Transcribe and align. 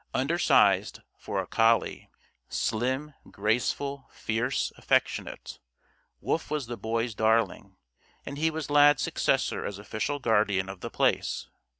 Under 0.15 0.39
sized 0.39 1.01
(for 1.15 1.39
a 1.43 1.45
collie), 1.45 2.09
slim, 2.49 3.13
graceful, 3.29 4.09
fierce, 4.11 4.71
affectionate, 4.75 5.59
Wolf 6.21 6.49
was 6.49 6.65
the 6.65 6.75
Boy's 6.75 7.13
darling, 7.13 7.77
and 8.25 8.39
he 8.39 8.49
was 8.49 8.71
Lad's 8.71 9.03
successor 9.03 9.63
as 9.63 9.77
official 9.77 10.17
guardian 10.17 10.69
of 10.69 10.79
The 10.81 10.89
Place. 10.89 11.49